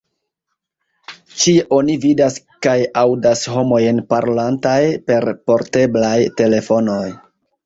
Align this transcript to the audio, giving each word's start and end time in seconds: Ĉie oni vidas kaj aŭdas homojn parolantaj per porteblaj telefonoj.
Ĉie 1.41 1.65
oni 1.77 1.97
vidas 2.05 2.37
kaj 2.67 2.73
aŭdas 3.03 3.43
homojn 3.57 4.01
parolantaj 4.15 4.81
per 5.11 5.29
porteblaj 5.51 6.17
telefonoj. 6.43 7.07